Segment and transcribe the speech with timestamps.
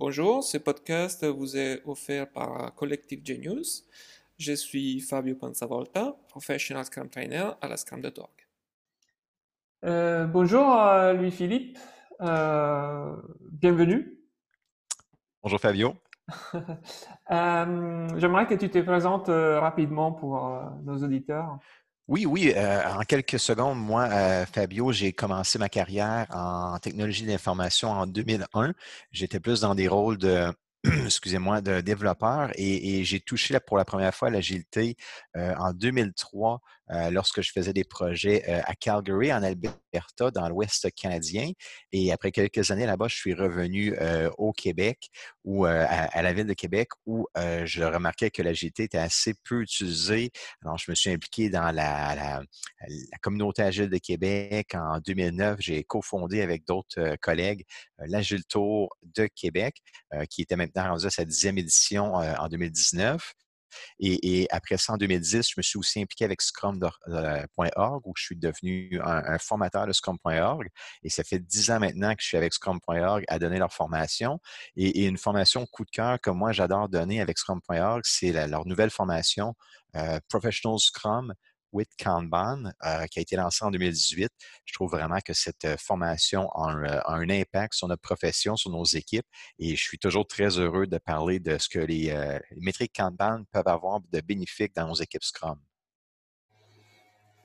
[0.00, 3.84] Bonjour, ce podcast vous est offert par Collective Genius.
[4.38, 8.30] Je suis Fabio Panzavolta, professional Scrum Trainer à la Scrum.org.
[9.84, 11.78] Euh, bonjour euh, Louis-Philippe,
[12.20, 13.16] euh,
[13.50, 14.20] bienvenue.
[15.42, 15.94] Bonjour Fabio.
[17.28, 21.58] J'aimerais que tu te présentes rapidement pour nos auditeurs.
[22.08, 22.54] Oui, oui.
[22.56, 24.08] en quelques secondes, moi,
[24.46, 28.72] Fabio, j'ai commencé ma carrière en technologie d'information en 2001.
[29.12, 30.50] J'étais plus dans des rôles de
[31.04, 34.96] excusez-moi, de développeur et, j'ai touché pour la première fois l'agilité
[35.34, 36.60] en 2003
[37.10, 41.50] lorsque je faisais des projets à Calgary, en Alberta, dans l'Ouest canadien.
[41.92, 43.96] Et après quelques années là-bas, je suis revenu
[44.38, 45.10] au Québec
[45.44, 50.30] ou à, la ville de Québec où je remarquais que l'agilité était assez peu utilisée.
[50.62, 54.74] Alors, je me suis impliqué dans la, la, communauté agile de Québec.
[54.74, 57.64] En 2009, j'ai cofondé avec d'autres collègues
[58.06, 59.76] l'Agile Tour de Québec,
[60.30, 63.34] qui était maintenant rendu à sa dixième édition en 2019.
[64.00, 68.36] Et, après ça, en 2010, je me suis aussi impliqué avec Scrum.org où je suis
[68.36, 70.68] devenu un, formateur de Scrum.org.
[71.02, 74.40] Et ça fait dix ans maintenant que je suis avec Scrum.org à donner leur formation.
[74.76, 78.90] Et, une formation coup de cœur que moi, j'adore donner avec Scrum.org, c'est leur nouvelle
[78.90, 79.54] formation
[79.96, 81.34] euh, Professional Scrum
[81.72, 84.30] with Kanban, euh, qui a été lancé en 2018.
[84.64, 88.70] Je trouve vraiment que cette euh, formation euh, a un, impact sur notre profession, sur
[88.70, 89.26] nos équipes,
[89.58, 93.68] et je suis toujours très heureux de parler de ce que les, métriques Kanban peuvent
[93.68, 95.58] avoir de bénéfiques dans nos équipes Scrum.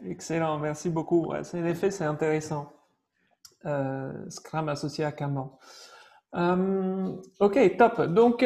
[0.06, 1.34] Excellent, merci beaucoup.
[1.34, 2.72] en effet, c'est intéressant.
[4.30, 5.58] Scrum associé à Kanban.
[7.40, 8.02] ok, top.
[8.02, 8.44] Donc,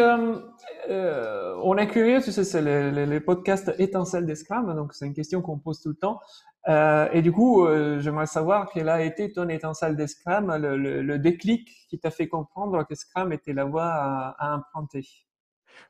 [0.89, 4.35] euh, on est curieux, tu sais, c'est le, podcast Étincelle des
[4.75, 6.19] donc c'est une question qu'on pose tout le temps.
[6.67, 11.69] Euh, et du coup, euh, j'aimerais savoir quelle a été ton étincelle des le, déclic
[11.89, 15.07] qui t'a fait comprendre que Scrum était la voie à, à emprunter.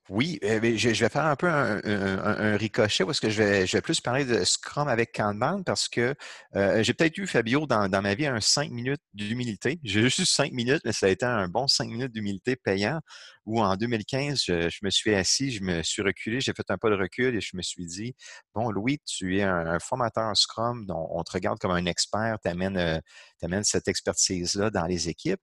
[0.09, 4.43] Oui, je, vais faire un peu un, ricochet parce que je vais, plus parler de
[4.43, 6.13] Scrum avec Kanban parce que
[6.53, 9.79] j'ai peut-être eu, Fabio, dans, ma vie, un 5 minutes d'humilité.
[9.83, 12.99] J'ai juste eu 5 minutes, mais ça a été un bon 5 minutes d'humilité payant
[13.47, 16.89] où en 2015, je, me suis assis, je me suis reculé, j'ai fait un pas
[16.89, 18.13] de recul et je me suis dit,
[18.53, 22.49] bon, Louis, tu es un, formateur Scrum, dont on te regarde comme un expert, tu
[22.49, 25.39] amènes, euh, cette expertise-là dans les équipes.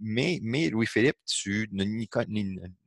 [0.00, 1.84] mais, mais Louis-Philippe, tu ne,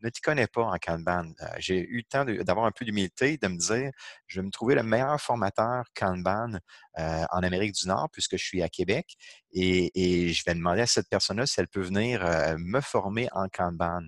[0.10, 1.32] t'y connais pas en Kanban.
[1.42, 3.92] Euh, j'ai eu le temps d'avoir un peu d'humilité, de me dire,
[4.28, 6.54] je vais me trouver le meilleur formateur Kanban
[7.00, 9.16] euh, en Amérique du Nord, puisque je suis à Québec,
[9.52, 13.48] et, je vais demander à cette personne-là si elle peut venir euh, me former en
[13.48, 14.02] Kanban.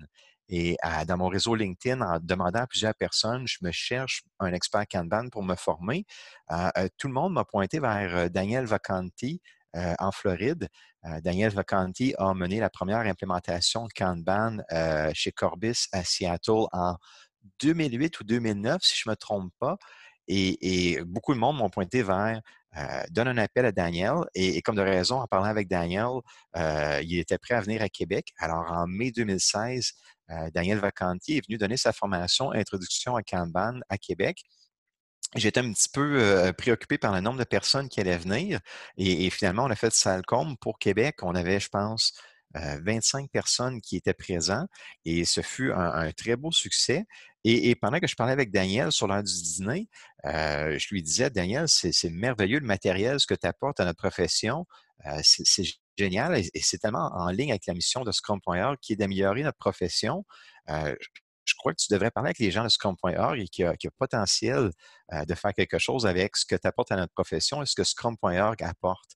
[0.48, 0.76] Et
[1.06, 5.28] dans mon réseau LinkedIn, en demandant à plusieurs personnes, je me cherche un expert Kanban
[5.30, 6.06] pour me former.
[6.96, 9.40] tout le monde m'a pointé vers Daniel Vacanti,
[9.76, 10.68] euh, en Floride.
[11.04, 16.64] Euh, Daniel Vacanti a mené la première implémentation de Kanban euh, chez Corbis à Seattle
[16.72, 16.96] en
[17.60, 19.76] 2008 ou 2009, si je ne me trompe pas.
[20.26, 22.40] Et, beaucoup de monde m'ont pointé vers
[23.10, 24.24] donne un appel à Daniel.
[24.34, 26.20] Et, comme de raison, en parlant avec Daniel,
[26.56, 28.32] il était prêt à venir à Québec.
[28.38, 29.92] Alors, en mai 2016,
[30.52, 34.44] Daniel Vacanti est venu donner sa formation Introduction à Kanban à Québec
[35.34, 38.60] j'étais un petit peu préoccupé par le nombre de personnes qui allaient venir.
[38.96, 41.16] Et, finalement, on a fait Salcombe pour Québec.
[41.22, 42.12] On avait, je pense,
[42.54, 44.70] 25 personnes qui étaient présentes
[45.04, 47.04] et ce fut un, très beau succès.
[47.44, 49.88] Et, pendant que je parlais avec Daniel sur l'heure du dîner,
[50.24, 54.66] je lui disais, Daniel, c'est merveilleux le matériel, ce que tu apportes à notre profession.
[55.98, 59.58] Génial et, c'est tellement en ligne avec la mission de Scrum.org qui est d'améliorer notre
[59.58, 60.24] profession
[61.48, 63.90] je crois que tu devrais parler avec les gens de Scrum.org et qu'il y, a
[63.98, 64.70] potentiel
[65.12, 67.74] euh, de faire quelque chose avec ce que tu apportes à notre profession et ce
[67.74, 69.10] que Scrum.org apporte.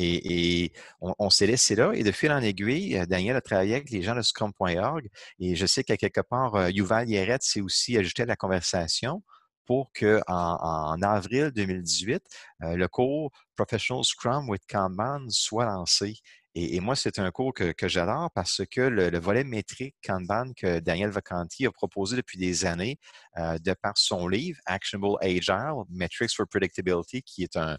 [0.00, 1.90] Et, on, s'est laissé là.
[1.92, 5.08] Et de fil en aiguille, euh, Daniel a travaillé avec les gens de Scrum.org.
[5.40, 9.22] Et je sais qu'à quelque part, euh, Yuval Yeret s'est aussi ajouté à la conversation
[9.68, 12.22] pour qu'en en, avril 2018,
[12.60, 16.20] le cours Professional Scrum with Kanban soit lancé.
[16.60, 21.10] Et, moi, c'est un cours que, j'adore parce que le, volet métrique Kanban que Daniel
[21.10, 22.98] Vacanti a proposé depuis des années,
[23.36, 27.78] euh, de par son livre Actionable Agile, Metrics for Predictability, qui est un,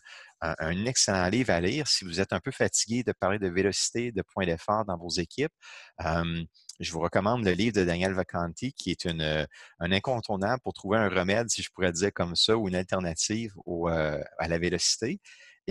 [0.86, 4.22] excellent livre à lire si vous êtes un peu fatigué de parler de vélocité, de
[4.22, 5.52] points d'effort dans vos équipes.
[6.00, 9.46] je vous recommande le livre de Daniel Vacanti, qui est une,
[9.80, 13.52] un incontournable pour trouver un remède, si je pourrais dire comme ça, ou une alternative
[13.68, 15.20] euh, à la vélocité.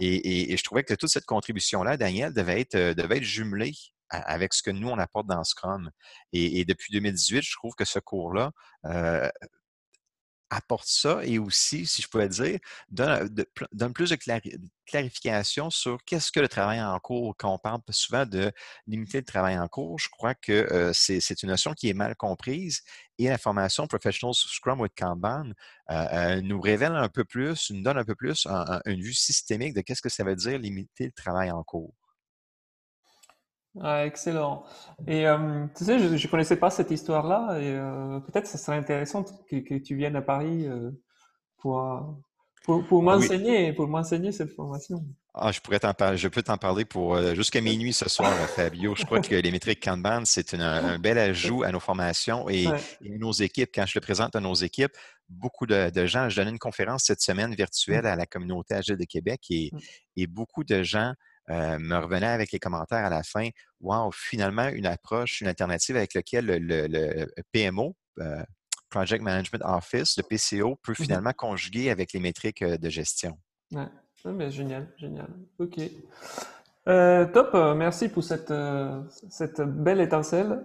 [0.00, 3.74] Et, je trouvais que toute cette contribution-là, Daniel, devait être, euh, devait être jumelée
[4.10, 5.90] avec ce que nous, on apporte dans Scrum.
[6.32, 8.52] Et, depuis 2018, je trouve que ce cours-là,
[8.86, 9.28] euh,
[10.50, 12.58] apporte ça et aussi, si je pouvais dire,
[12.90, 13.28] donne,
[13.92, 14.16] plus de
[14.86, 17.34] clarification sur qu'est-ce que le travail en cours.
[17.36, 18.52] Quand on parle souvent de
[18.86, 22.16] limiter le travail en cours, je crois que euh, c'est une notion qui est mal
[22.16, 22.82] comprise
[23.18, 25.50] et la formation Professional Scrum with Kanban
[25.90, 28.46] euh, euh, nous révèle un peu plus, nous donne un peu plus
[28.86, 31.94] une vue systémique de qu'est-ce que ça veut dire limiter le travail en cours.
[33.82, 34.64] Ah, excellent.
[35.06, 38.76] Et euh, tu sais, je ne connaissais pas cette histoire-là et euh, peut-être ce serait
[38.76, 40.90] intéressant que, que, tu viennes à Paris euh,
[41.58, 42.18] pour,
[42.64, 45.04] pour, pour m'enseigner, cette formation.
[45.34, 48.96] Ah, je pourrais t'en parler, je peux t'en parler pour jusqu'à minuit ce soir, Fabio.
[48.96, 52.66] Je crois que les métriques Kanban, c'est un bel ajout à nos formations et,
[53.02, 53.70] nos équipes.
[53.72, 54.96] Quand je le présente à nos équipes,
[55.28, 58.96] beaucoup de, de, gens, je donnais une conférence cette semaine virtuelle à la communauté Agile
[58.96, 59.78] de Québec et, mm.
[60.16, 61.12] et beaucoup de gens
[61.50, 63.48] euh, me revenait avec les commentaires à la fin.
[63.80, 68.42] Wow, finalement, une approche, une alternative avec laquelle le, PMO, euh,
[68.90, 73.38] Project Management Office, le PCO, peut mmh finalement conjuguer avec les métriques euh, de gestion.
[73.72, 73.86] Ouais.
[74.24, 75.28] Ah, génial, génial.
[75.58, 75.78] OK.
[76.84, 78.52] top, merci pour cette,
[79.30, 80.64] cette belle étincelle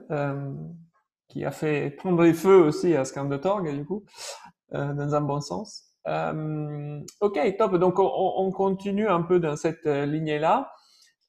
[1.28, 4.04] qui a fait prendre les feux aussi à Scandotorg, du coup,
[4.72, 5.93] dans un bon sens.
[6.08, 7.76] Euh, ok, top.
[7.76, 10.72] Donc, on, on, continue un peu dans cette euh, lignée-là.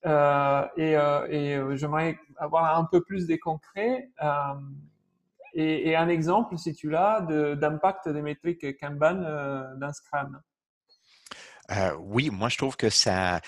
[0.06, 4.10] Euh, et, euh, et j'aimerais avoir un peu plus des concrets.
[5.54, 9.14] Et, un exemple, si tu l'as, d'impact des métriques Kanban
[9.76, 10.40] dans Scrum.
[12.00, 13.40] Oui, moi je trouve que ça,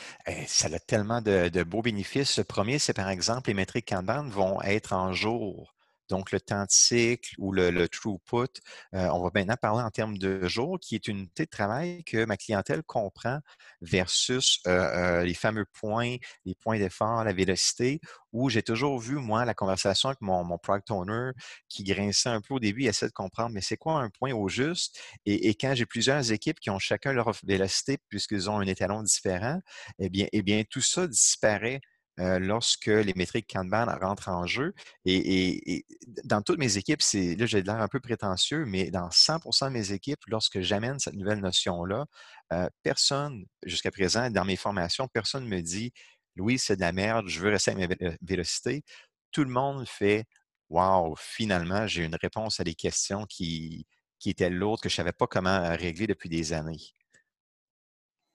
[0.47, 2.39] ça a tellement de, de beaux bénéfices.
[2.39, 5.76] Le premier, c'est par exemple, les métriques Kanban vont être en jour.
[6.09, 8.61] Donc, le temps de cycle ou le, throughput,
[8.95, 12.05] euh, on va maintenant parler en termes de jours, qui est une unité de travail
[12.05, 13.41] que ma clientèle comprend
[13.81, 18.01] versus euh, euh, les fameux points, les points d'effort, la vélocité,
[18.33, 21.31] où j'ai toujours vu, moi, la conversation avec mon, product owner
[21.69, 24.33] qui grinçait un peu au début, il essaie de comprendre, mais c'est quoi un point
[24.33, 24.99] au juste?
[25.25, 29.61] Et, quand j'ai plusieurs équipes qui ont chacun leur vélocité puisqu'ils ont un étalon différent,
[29.99, 31.81] eh bien, eh bien tout ça disparaît
[32.19, 34.75] euh, lorsque les métriques Kanban rentrent en jeu.
[35.05, 35.85] Et,
[36.25, 39.93] dans toutes mes équipes, là, j'ai l'air un peu prétentieux, mais dans 100 de mes
[39.93, 42.07] équipes, lorsque j'amène cette nouvelle notion-là,
[42.53, 45.93] euh, personne, jusqu'à présent, dans mes formations, personne ne me dit
[46.37, 47.89] Louis, c'est de la merde, je veux rester à mes
[48.23, 48.85] vélocités.
[49.33, 50.25] Tout le monde fait
[50.69, 53.87] Wow, finalement, j'ai une réponse à des questions qui,
[54.19, 56.81] qui étaient lourdes, que je ne savais pas comment régler depuis des années.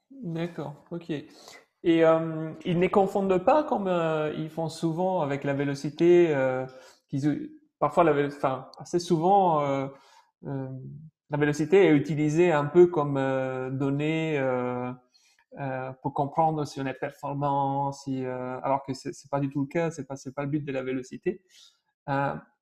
[0.10, 1.12] D'accord, OK.
[1.84, 6.34] Et euh, ils ne confondent pas comme euh, ils font souvent avec la vélocité.
[6.34, 6.66] Euh,
[7.80, 9.88] parfois, la, enfin, assez souvent, euh,
[10.46, 10.70] euh,
[11.32, 13.16] la vélocité est utilisée un peu comme
[13.72, 14.40] donnée
[16.02, 19.92] pour comprendre si on est performant, si, alors que c'est pas du tout le cas.
[19.92, 21.42] C'est pas pas le but de la vélocité.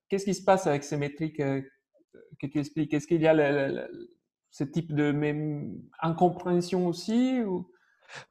[0.07, 2.94] Qu'est-ce qui se passe avec ces métriques que tu expliques?
[2.94, 3.88] Est-ce qu'il y a
[4.51, 7.69] ce type de même incompréhension aussi ou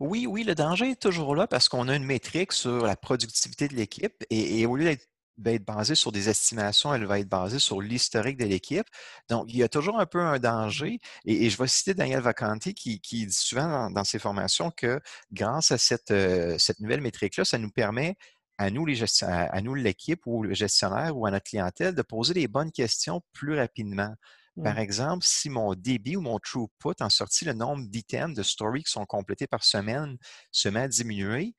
[0.00, 3.69] oui, oui, le danger est toujours là parce qu'on a une métrique sur la productivité
[3.69, 4.96] de l'équipe et, au lieu
[5.36, 8.86] d'être basée sur des estimations, elle va être basée sur l'historique de l'équipe.
[9.28, 10.98] Donc, il y a toujours un peu un danger.
[11.25, 15.00] Et, je vais citer Daniel Vacanti qui, dit souvent dans, ses formations que
[15.32, 18.16] grâce à cette, euh, cette nouvelle métrique-là, ça nous permet
[18.58, 18.86] à nous,
[19.20, 23.22] à nous l'équipe ou le gestionnaire ou à notre clientèle de poser les bonnes questions
[23.32, 24.14] plus rapidement.
[24.62, 28.82] Par exemple, si mon débit ou mon throughput en sortie, le nombre d'items de story
[28.84, 30.16] qui sont complétés par semaine
[30.52, 31.55] se met à diminuer,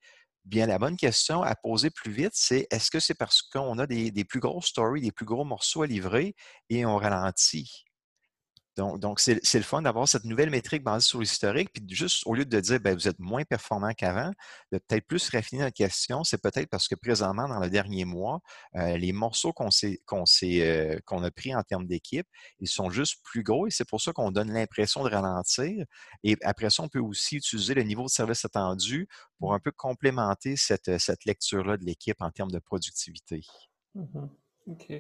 [0.46, 3.88] bien la bonne question à poser plus vite, c'est est-ce que c'est parce qu'on a
[3.88, 6.36] des, des, plus grosses stories, des plus gros morceaux à livrer
[6.70, 7.86] et on ralentit?
[8.80, 12.46] Donc, c'est le fun d'avoir cette nouvelle métrique basée sur l'historique, puis juste au lieu
[12.46, 14.32] de dire ben, vous êtes moins performant qu'avant,
[14.72, 18.40] de peut-être plus raffiner la question, c'est peut-être parce que présentement, dans le dernier mois,
[18.76, 22.28] euh, les morceaux euh, qu'on a pris en termes d'équipe,
[22.60, 25.86] ils sont juste plus gros et c'est pour ça qu'on donne l'impression de ralentir.
[26.24, 29.08] Et après ça, on peut aussi utiliser le niveau de service attendu
[29.40, 30.90] pour un peu complémenter cette,
[31.26, 33.42] lecture-là de l'équipe en termes de productivité.
[33.96, 34.28] Mmh
[34.68, 34.92] OK.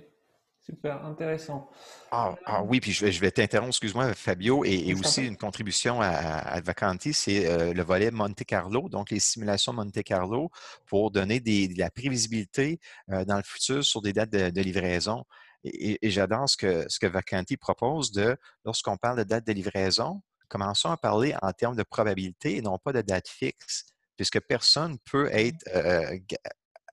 [0.61, 1.69] Super, intéressant.
[2.11, 6.01] Ah, ah, oui, puis je vais, je vais t'interrompre, excuse-moi, Fabio, et, aussi une contribution
[6.01, 10.51] à, à Vacanti, c'est euh, le volet Monte Carlo, donc les simulations Monte Carlo
[10.85, 15.25] pour donner de la prévisibilité euh, dans le futur sur des dates de, livraison.
[15.63, 20.21] Et, j'adore ce que, ce que Vacanti propose de, lorsqu'on parle de date de livraison,
[20.49, 23.85] commençons à parler en termes de probabilité et non pas de date fixe
[24.19, 26.17] puisque personne peut mmh être euh,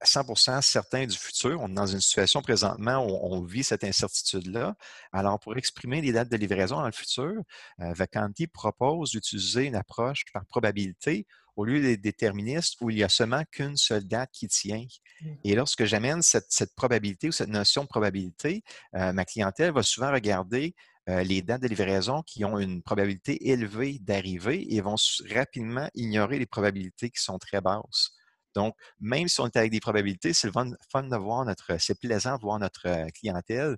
[0.05, 1.61] 100% certain du futur.
[1.61, 4.75] On est dans une situation présentement où on vit cette incertitude-là.
[5.13, 7.33] Alors, pour exprimer les dates de livraison dans le futur,
[7.81, 11.27] euh, Vacanti propose d'utiliser une approche par probabilité
[11.57, 14.85] au lieu des déterministes où il n'y a seulement qu'une seule date qui tient.
[15.23, 15.29] Mmh.
[15.45, 18.63] Et lorsque j'amène cette, probabilité ou cette notion de probabilité,
[18.95, 20.75] euh, ma clientèle va souvent regarder
[21.09, 24.97] les dates de livraison qui ont une probabilité élevée d'arriver et vont
[25.33, 28.16] rapidement ignorer les probabilités qui sont très basses.
[28.57, 31.99] Donc, même si on est avec des probabilités, c'est fun, fun de voir notre, c'est
[32.01, 33.77] plaisant de voir notre clientèle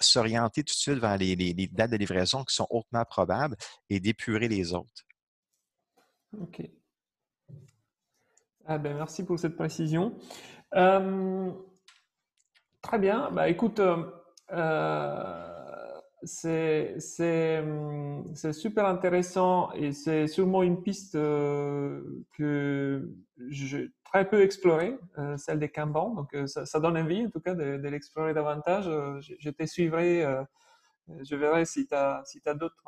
[0.00, 3.56] s'orienter tout de suite vers les, dates de livraison qui sont hautement probables
[3.90, 5.04] et d'épurer les autres.
[6.40, 6.62] OK.
[8.66, 10.14] Ah ben, merci pour cette précision.
[10.74, 11.50] Euh,
[12.82, 13.30] très bien.
[13.30, 14.04] Bah, écoute, euh,
[14.52, 15.44] euh
[16.24, 16.98] c'est
[18.52, 22.02] super intéressant et c'est sûrement une piste euh,
[22.36, 22.77] que
[23.50, 24.98] j'ai très peu explorée,
[25.36, 26.14] celle des Kanban.
[26.14, 28.84] Donc, ça, ça, donne envie, en tout cas, de, de l'explorer davantage.
[29.20, 30.24] Je, je, te suivrai.
[31.08, 32.82] je verrai si tu as, si as d'autres.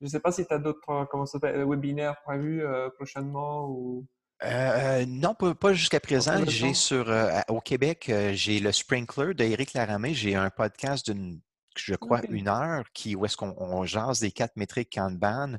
[0.00, 1.24] je ne sais pas si tu as d'autres comment
[1.66, 2.64] webinaires prévus
[2.96, 4.06] prochainement ou.
[4.42, 6.44] Euh, non, pas, jusqu'à présent.
[6.46, 10.12] J'ai sur euh, au Québec, euh, j'ai le Sprinkler d'Éric Laramé.
[10.12, 11.40] J'ai un podcast d'une
[11.78, 15.58] je crois, une heure, qui, où est-ce qu'on jase des quatre métriques Kanban.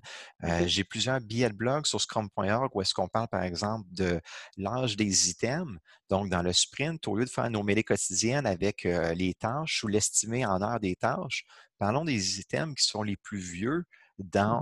[0.65, 4.19] J'ai plusieurs billets de blog sur scrum.org où est-ce qu'on parle, par exemple, de
[4.57, 5.77] l'âge des items.
[6.09, 9.87] Donc, dans le sprint, au lieu de faire nos mêlées quotidiennes avec les tâches ou
[9.87, 11.45] l'estimer en heure des tâches,
[11.77, 13.83] parlons des items qui sont les plus vieux,
[14.19, 14.61] dans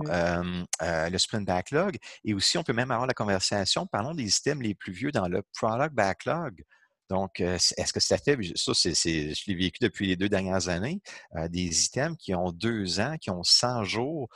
[0.80, 1.96] le sprint backlog.
[2.24, 5.28] Et aussi, on peut même avoir la conversation, parlons des systèmes les plus vieux dans
[5.28, 6.62] le product backlog.
[7.08, 11.00] Donc, est-ce que ça fait, ça, c'est, je l'ai vécu depuis les deux dernières années,
[11.48, 14.28] des items qui ont deux ans, qui ont 100 jours,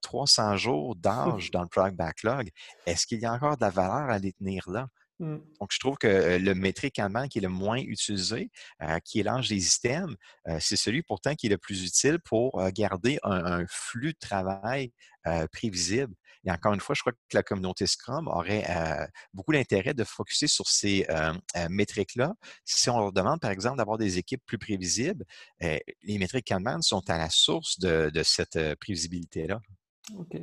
[0.00, 2.50] 300 jours d'âge dans le product backlog.
[2.86, 4.88] Est-ce qu'il y a encore de la valeur à les tenir là?
[5.20, 5.36] Mmh.
[5.60, 8.50] Donc, je trouve que le métrique allemand qui est le moins utilisé,
[9.04, 10.16] qui est l'âge des systèmes,
[10.60, 14.92] c'est celui pourtant qui est le plus utile pour garder un, flux de travail
[15.52, 16.14] prévisible.
[16.44, 18.64] Et encore une fois, je crois que la communauté Scrum aurait
[19.32, 21.06] beaucoup d'intérêt de focuser sur ces
[21.70, 22.34] métriques-là.
[22.64, 25.24] Si on leur demande, par exemple, d'avoir des équipes plus prévisibles,
[25.60, 29.60] les métriques Kanban sont à la source de, de cette prévisibilité-là.
[30.18, 30.36] OK.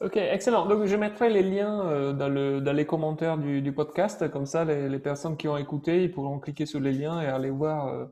[0.00, 0.66] Ok, excellent.
[0.66, 4.28] Donc, je mettrai les liens euh, dans, le, dans les commentaires du, du podcast.
[4.30, 7.26] Comme ça, les, les, personnes qui ont écouté, ils pourront cliquer sur les liens et
[7.26, 8.06] aller voir euh,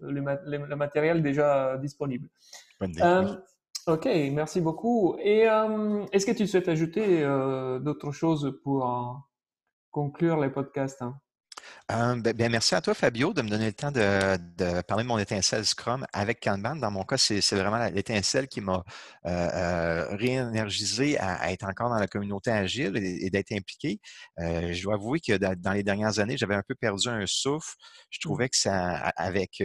[0.00, 2.28] le, le, matériel déjà disponible.
[2.82, 3.36] Euh,
[3.88, 5.16] ok, merci beaucoup.
[5.18, 5.46] Et
[6.12, 7.22] est-ce que tu souhaites ajouter
[7.80, 8.86] d'autres choses pour
[9.90, 11.18] conclure les podcasts hein?
[11.90, 15.08] Euh, ben, ben, merci à toi, Fabio, de me donner le temps de, parler de
[15.08, 16.76] mon étincelle Scrum avec Kanban.
[16.76, 18.84] Dans mon cas, c'est vraiment l'étincelle qui m'a
[19.26, 24.00] euh, euh, réénergisé à, être encore dans la communauté agile et, d'être impliqué.
[24.38, 27.74] je dois avouer que dans les dernières années, j'avais un peu perdu un souffle.
[28.10, 28.22] Je mmh.
[28.22, 29.62] trouvais que ça, avec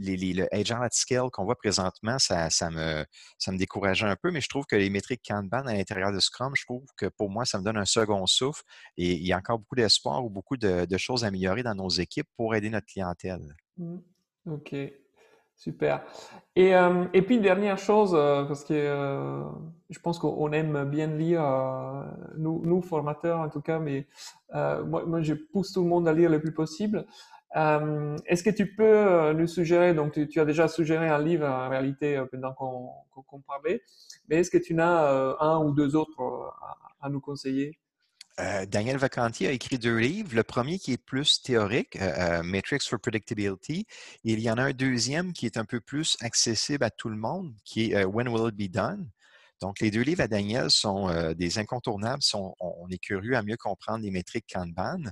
[0.00, 3.04] les, les, le Agile at Scale qu'on voit présentement, ça, me,
[3.38, 6.20] ça me décourageait un peu, mais je trouve que les métriques Kanban à l'intérieur de
[6.20, 8.62] Scrum, je trouve que pour moi, ça me donne un second souffle
[8.96, 11.88] et il y a encore beaucoup d'espoir ou beaucoup de, choses à améliorer dans nos
[11.88, 13.54] équipes pour aider notre clientèle.
[13.78, 13.98] Mmh.
[14.46, 14.74] OK.
[15.60, 16.02] Super.
[16.56, 19.44] Et, euh, et puis, dernière chose, euh, parce que euh,
[19.90, 21.42] je pense qu'on aime bien lire,
[22.38, 24.06] nous, nous, formateurs en tout cas, mais
[24.54, 27.04] moi, je pousse tout le monde à lire le plus possible.
[27.56, 31.46] Euh, est-ce que tu peux euh, nous suggérer, donc tu, as déjà suggéré un livre
[31.46, 33.82] en réalité euh, pendant qu'on parlait,
[34.28, 36.52] mais est-ce que tu en as un ou deux autres
[37.00, 37.78] à, nous conseiller?
[38.68, 40.34] Daniel Vacanti a écrit deux livres.
[40.34, 41.98] Le premier qui est plus théorique,
[42.42, 43.86] Matrix for Predictability.
[44.24, 47.16] Il y en a un deuxième qui est un peu plus accessible à tout le
[47.16, 49.10] monde, qui est When Will It Be Done?
[49.60, 53.56] Donc, les deux livres à Daniel sont euh, des incontournables on, est curieux à mieux
[53.56, 55.02] comprendre les métriques Kanban.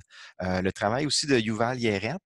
[0.41, 2.17] Euh, le travail aussi de Yuval Yeret,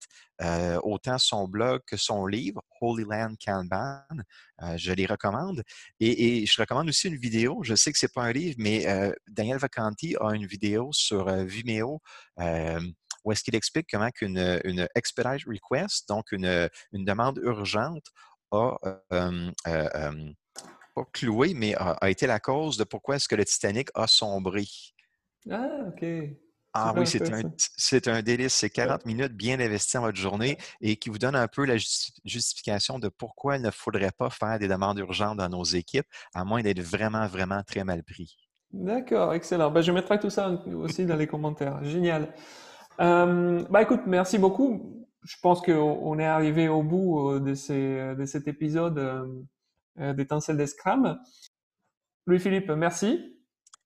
[0.42, 4.04] euh, autant son blog que son livre, Holy Land Kanban,
[4.78, 5.64] je les recommande.
[6.00, 7.62] Et, je recommande aussi une vidéo.
[7.64, 8.86] Je sais que ce n'est pas un livre, mais
[9.28, 12.02] Daniel Vacanti a une vidéo sur Vimeo
[13.26, 18.06] où est-ce qu'il explique comment une expedite request, donc une, une demande urgente,
[18.52, 18.78] a
[20.94, 24.66] pas cloué, mais a, été la cause de pourquoi est-ce que le Titanic a sombré.
[25.50, 26.06] Ah, OK.
[26.76, 28.54] Ah oui, c'est un, c'est un délice.
[28.56, 31.76] C'est 40 minutes bien investies dans votre journée et qui vous donne un peu la
[31.78, 36.44] justification de pourquoi il ne faudrait pas faire des demandes urgentes dans nos équipes, à
[36.44, 38.36] moins d'être vraiment, vraiment très mal pris.
[38.72, 39.70] D'accord, excellent.
[39.70, 41.84] Ben, je mettrai tout ça aussi dans les commentaires.
[41.84, 42.34] Génial.
[43.00, 45.06] Euh, bah écoute, merci beaucoup.
[45.24, 49.44] Je pense qu'on est arrivé au bout euh, de, ces, de cet épisode euh, euh,
[49.98, 51.20] d'étincelles des Scrum.
[52.26, 53.38] Louis-Philippe, merci.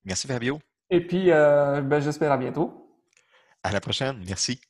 [0.06, 0.60] Merci Fabio.
[0.90, 2.98] Et puis, euh, ben, j'espère à bientôt.
[3.64, 4.24] À la prochaine.
[4.26, 4.62] Merci.